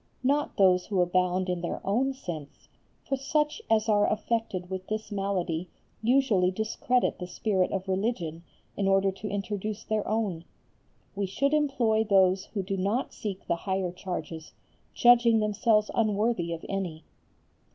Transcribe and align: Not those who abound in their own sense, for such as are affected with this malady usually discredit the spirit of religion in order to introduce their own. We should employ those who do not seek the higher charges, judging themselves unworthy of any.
Not 0.23 0.57
those 0.57 0.87
who 0.87 0.99
abound 0.99 1.47
in 1.47 1.61
their 1.61 1.79
own 1.85 2.13
sense, 2.15 2.67
for 3.07 3.15
such 3.15 3.61
as 3.69 3.87
are 3.87 4.11
affected 4.11 4.67
with 4.67 4.87
this 4.87 5.11
malady 5.11 5.69
usually 6.01 6.49
discredit 6.49 7.19
the 7.19 7.27
spirit 7.27 7.71
of 7.71 7.87
religion 7.87 8.41
in 8.75 8.87
order 8.87 9.11
to 9.11 9.29
introduce 9.29 9.83
their 9.83 10.07
own. 10.07 10.43
We 11.15 11.27
should 11.27 11.53
employ 11.53 12.03
those 12.03 12.45
who 12.45 12.63
do 12.63 12.77
not 12.77 13.13
seek 13.13 13.45
the 13.45 13.55
higher 13.57 13.91
charges, 13.91 14.53
judging 14.95 15.39
themselves 15.39 15.91
unworthy 15.93 16.51
of 16.51 16.65
any. 16.67 17.03